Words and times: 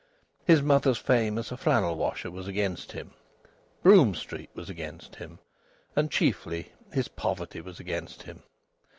His 0.45 0.63
mother's 0.63 0.97
fame 0.97 1.37
as 1.37 1.51
a 1.51 1.57
flannel 1.57 1.95
washer 1.95 2.31
was 2.31 2.47
against 2.47 2.93
him; 2.93 3.13
Brougham 3.83 4.15
Street 4.15 4.49
was 4.55 4.67
against 4.67 5.17
him; 5.17 5.37
and, 5.95 6.09
chiefly, 6.09 6.71
his 6.91 7.07
poverty 7.07 7.61
was 7.61 7.79
against 7.79 8.23
him. 8.23 8.41